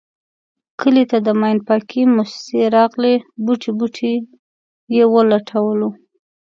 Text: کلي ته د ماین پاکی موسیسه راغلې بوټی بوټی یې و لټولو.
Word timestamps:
کلي 0.79 1.03
ته 1.11 1.17
د 1.25 1.27
ماین 1.41 1.57
پاکی 1.67 2.01
موسیسه 2.15 2.61
راغلې 2.77 3.13
بوټی 3.45 3.71
بوټی 3.77 4.13
یې 4.95 5.03
و 5.11 5.13
لټولو. 5.31 5.89